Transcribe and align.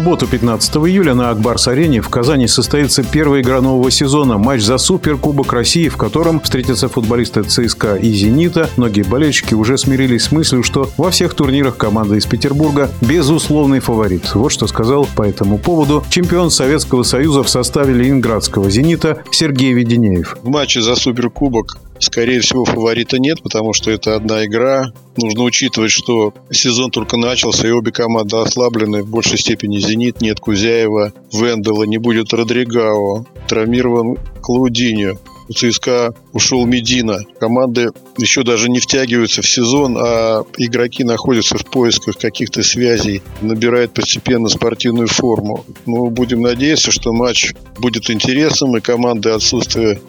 субботу, 0.00 0.26
15 0.26 0.76
июля, 0.76 1.12
на 1.12 1.28
Акбарс-арене 1.28 2.00
в 2.00 2.08
Казани 2.08 2.48
состоится 2.48 3.02
первая 3.02 3.42
игра 3.42 3.60
нового 3.60 3.90
сезона. 3.90 4.38
Матч 4.38 4.62
за 4.62 4.78
Суперкубок 4.78 5.52
России, 5.52 5.90
в 5.90 5.98
котором 5.98 6.40
встретятся 6.40 6.88
футболисты 6.88 7.42
ЦСКА 7.42 7.96
и 7.96 8.10
«Зенита». 8.10 8.70
Многие 8.78 9.02
болельщики 9.02 9.52
уже 9.52 9.76
смирились 9.76 10.22
с 10.22 10.32
мыслью, 10.32 10.62
что 10.62 10.88
во 10.96 11.10
всех 11.10 11.34
турнирах 11.34 11.76
команда 11.76 12.14
из 12.14 12.24
Петербурга 12.24 12.90
безусловный 13.02 13.80
фаворит. 13.80 14.34
Вот 14.34 14.52
что 14.52 14.66
сказал 14.68 15.06
по 15.16 15.22
этому 15.22 15.58
поводу 15.58 16.02
чемпион 16.08 16.50
Советского 16.50 17.02
Союза 17.02 17.42
в 17.42 17.50
составе 17.50 17.92
ленинградского 17.92 18.70
«Зенита» 18.70 19.22
Сергей 19.30 19.74
Веденеев. 19.74 20.38
В 20.42 20.48
матче 20.48 20.80
за 20.80 20.96
Суперкубок 20.96 21.76
Скорее 22.00 22.40
всего, 22.40 22.64
фаворита 22.64 23.18
нет, 23.18 23.42
потому 23.42 23.74
что 23.74 23.90
это 23.90 24.16
одна 24.16 24.44
игра. 24.46 24.92
Нужно 25.16 25.42
учитывать, 25.42 25.90
что 25.90 26.32
сезон 26.50 26.90
только 26.90 27.18
начался, 27.18 27.68
и 27.68 27.70
обе 27.70 27.92
команды 27.92 28.38
ослаблены. 28.38 29.02
В 29.02 29.10
большей 29.10 29.38
степени 29.38 29.78
«Зенит» 29.78 30.22
нет 30.22 30.40
Кузяева, 30.40 31.12
Вендела, 31.30 31.84
не 31.84 31.98
будет 31.98 32.32
Родригао, 32.32 33.26
травмирован 33.46 34.16
Клаудиньо. 34.40 35.18
У 35.50 35.52
ЦСКА 35.52 36.14
ушел 36.32 36.64
Медина. 36.64 37.18
Команды 37.40 37.90
еще 38.16 38.44
даже 38.44 38.70
не 38.70 38.78
втягиваются 38.78 39.42
в 39.42 39.48
сезон, 39.48 39.96
а 39.98 40.44
игроки 40.56 41.02
находятся 41.02 41.58
в 41.58 41.66
поисках 41.66 42.16
каких-то 42.16 42.62
связей, 42.62 43.20
набирают 43.42 43.92
постепенно 43.92 44.48
спортивную 44.48 45.08
форму. 45.08 45.64
Мы 45.86 46.08
будем 46.10 46.40
надеяться, 46.40 46.92
что 46.92 47.12
матч 47.12 47.52
будет 47.78 48.08
интересным, 48.10 48.76
и 48.76 48.80
команды 48.80 49.30
отсутствия 49.30 50.00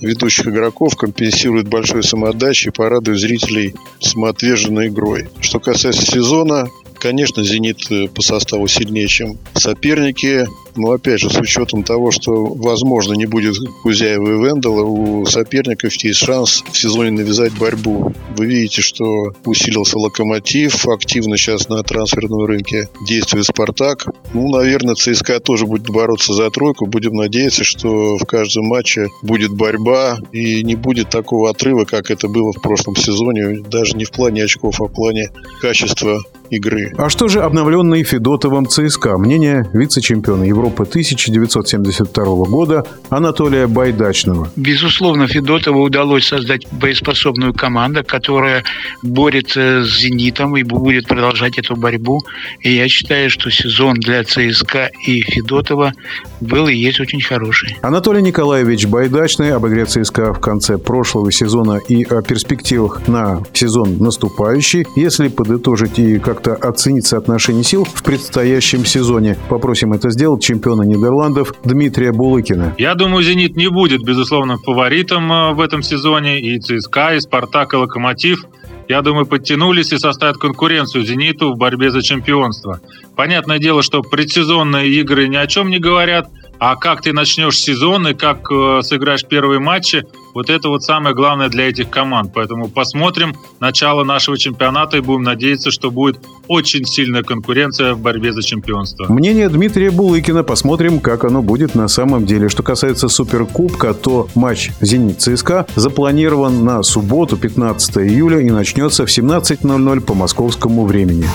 ведущих 0.00 0.46
игроков 0.48 0.96
компенсирует 0.96 1.68
большой 1.68 2.02
самоотдачей 2.02 2.68
и 2.68 2.72
порадует 2.72 3.18
зрителей 3.18 3.74
самоотверженной 4.00 4.88
игрой. 4.88 5.28
Что 5.40 5.60
касается 5.60 6.04
сезона, 6.04 6.68
конечно, 7.00 7.42
«Зенит» 7.42 7.90
э, 7.90 8.06
по 8.08 8.22
составу 8.22 8.68
сильнее, 8.68 9.08
чем 9.08 9.38
соперники. 9.54 10.46
Но 10.76 10.92
опять 10.92 11.20
же, 11.20 11.28
с 11.30 11.36
учетом 11.36 11.82
того, 11.82 12.12
что, 12.12 12.44
возможно, 12.44 13.14
не 13.14 13.26
будет 13.26 13.56
Кузяева 13.82 14.28
и 14.28 14.44
Вендела, 14.44 14.82
у 14.82 15.26
соперников 15.26 15.92
есть 15.94 16.20
шанс 16.20 16.62
в 16.70 16.78
сезоне 16.78 17.10
навязать 17.10 17.52
борьбу. 17.58 18.12
Вы 18.36 18.46
видите, 18.46 18.80
что 18.80 19.32
усилился 19.44 19.98
Локомотив, 19.98 20.86
активно 20.86 21.36
сейчас 21.36 21.68
на 21.68 21.82
трансферном 21.82 22.44
рынке 22.44 22.88
действует 23.08 23.46
Спартак. 23.46 24.06
Ну, 24.32 24.48
наверное, 24.48 24.94
ЦСКА 24.94 25.40
тоже 25.40 25.66
будет 25.66 25.90
бороться 25.90 26.34
за 26.34 26.48
тройку. 26.50 26.86
Будем 26.86 27.14
надеяться, 27.14 27.64
что 27.64 28.16
в 28.16 28.24
каждом 28.24 28.66
матче 28.66 29.08
будет 29.22 29.50
борьба 29.50 30.18
и 30.32 30.62
не 30.62 30.76
будет 30.76 31.10
такого 31.10 31.50
отрыва, 31.50 31.84
как 31.84 32.12
это 32.12 32.28
было 32.28 32.52
в 32.52 32.62
прошлом 32.62 32.94
сезоне, 32.94 33.60
даже 33.68 33.96
не 33.96 34.04
в 34.04 34.12
плане 34.12 34.44
очков, 34.44 34.80
а 34.80 34.84
в 34.84 34.92
плане 34.92 35.30
качества 35.60 36.22
игры. 36.50 36.92
А 36.96 37.08
что 37.08 37.28
же 37.28 37.40
обновленный 37.40 38.02
Федотовым 38.02 38.66
ЦСКА? 38.66 39.18
Мнение 39.18 39.68
вице-чемпиона 39.72 40.44
Европы 40.44 40.82
1972 40.82 42.24
года 42.46 42.84
Анатолия 43.08 43.66
Байдачного. 43.66 44.50
Безусловно, 44.56 45.26
Федотову 45.28 45.82
удалось 45.82 46.26
создать 46.26 46.66
боеспособную 46.72 47.54
команду, 47.54 48.04
которая 48.04 48.64
борется 49.02 49.84
с 49.84 50.00
«Зенитом» 50.00 50.56
и 50.56 50.62
будет 50.62 51.06
продолжать 51.06 51.58
эту 51.58 51.76
борьбу. 51.76 52.20
И 52.60 52.74
я 52.74 52.88
считаю, 52.88 53.30
что 53.30 53.50
сезон 53.50 53.94
для 53.94 54.24
ЦСКА 54.24 54.90
и 55.06 55.20
Федотова 55.22 55.92
был 56.40 56.68
и 56.68 56.74
есть 56.74 57.00
очень 57.00 57.20
хороший. 57.20 57.76
Анатолий 57.82 58.22
Николаевич 58.22 58.86
Байдачный 58.86 59.52
об 59.52 59.66
игре 59.66 59.84
ЦСКА 59.84 60.32
в 60.32 60.40
конце 60.40 60.78
прошлого 60.78 61.30
сезона 61.32 61.80
и 61.88 62.04
о 62.04 62.22
перспективах 62.22 63.06
на 63.08 63.42
сезон 63.52 63.98
наступающий. 63.98 64.86
Если 64.96 65.28
подытожить 65.28 65.98
и 65.98 66.18
как-то 66.18 66.54
оценить 66.54 67.06
соотношение 67.06 67.64
сил 67.64 67.84
в 67.84 68.02
предстоящем 68.02 68.84
сезоне, 68.84 69.36
попросим 69.48 69.92
это 69.92 70.10
сделать 70.10 70.42
чемпиона 70.42 70.82
Нидерландов 70.82 71.54
Дмитрия 71.64 72.12
Булыкина. 72.12 72.74
Я 72.78 72.94
думаю, 72.94 73.22
«Зенит» 73.22 73.56
не 73.56 73.68
будет, 73.68 74.02
безусловно, 74.02 74.56
фаворитом 74.58 75.32
э, 75.32 75.52
в 75.52 75.60
этом 75.60 75.82
сезоне. 75.82 76.40
И 76.40 76.58
ЦСКА, 76.58 77.14
и 77.14 77.20
«Спартак», 77.20 77.74
и 77.74 77.76
«Локомотив» 77.76 78.44
я 78.90 79.02
думаю, 79.02 79.24
подтянулись 79.24 79.92
и 79.92 79.98
составят 79.98 80.36
конкуренцию 80.36 81.04
«Зениту» 81.04 81.52
в 81.52 81.56
борьбе 81.56 81.92
за 81.92 82.02
чемпионство. 82.02 82.80
Понятное 83.14 83.60
дело, 83.60 83.82
что 83.82 84.02
предсезонные 84.02 84.88
игры 84.88 85.28
ни 85.28 85.36
о 85.36 85.46
чем 85.46 85.70
не 85.70 85.78
говорят– 85.78 86.28
а 86.60 86.76
как 86.76 87.00
ты 87.00 87.14
начнешь 87.14 87.58
сезон 87.58 88.06
и 88.06 88.14
как 88.14 88.52
э, 88.52 88.82
сыграешь 88.82 89.24
первые 89.24 89.60
матчи, 89.60 90.04
вот 90.34 90.50
это 90.50 90.68
вот 90.68 90.82
самое 90.82 91.14
главное 91.14 91.48
для 91.48 91.68
этих 91.68 91.90
команд. 91.90 92.32
Поэтому 92.34 92.68
посмотрим 92.68 93.34
начало 93.60 94.04
нашего 94.04 94.38
чемпионата 94.38 94.96
и 94.96 95.00
будем 95.00 95.22
надеяться, 95.22 95.70
что 95.70 95.90
будет 95.90 96.20
очень 96.48 96.84
сильная 96.84 97.22
конкуренция 97.22 97.94
в 97.94 98.00
борьбе 98.00 98.32
за 98.32 98.42
чемпионство. 98.42 99.06
Мнение 99.08 99.48
Дмитрия 99.48 99.90
Булыкина. 99.90 100.42
Посмотрим, 100.42 101.00
как 101.00 101.24
оно 101.24 101.42
будет 101.42 101.74
на 101.74 101.88
самом 101.88 102.26
деле. 102.26 102.48
Что 102.48 102.62
касается 102.62 103.08
Суперкубка, 103.08 103.94
то 103.94 104.28
матч 104.34 104.70
«Зенит-ЦСКА» 104.80 105.66
запланирован 105.76 106.64
на 106.64 106.82
субботу, 106.82 107.36
15 107.36 107.98
июля, 107.98 108.40
и 108.40 108.50
начнется 108.50 109.06
в 109.06 109.08
17.00 109.08 110.00
по 110.00 110.14
московскому 110.14 110.86
времени. 110.86 111.26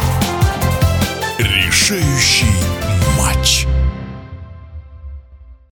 Решающий 1.38 2.34